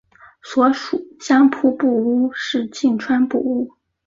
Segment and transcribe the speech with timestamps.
[0.41, 3.77] 所属相扑部屋是境川部屋。